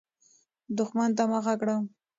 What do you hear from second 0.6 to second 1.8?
دښمن ته مخه کړه.